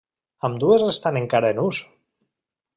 [0.47, 1.85] Ambdues estan encara en ús.